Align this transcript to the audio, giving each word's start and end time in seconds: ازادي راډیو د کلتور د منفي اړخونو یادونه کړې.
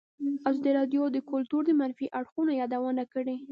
ازادي 0.49 0.71
راډیو 0.79 1.03
د 1.11 1.17
کلتور 1.31 1.61
د 1.65 1.71
منفي 1.79 2.07
اړخونو 2.19 2.51
یادونه 2.61 3.03
کړې. 3.13 3.37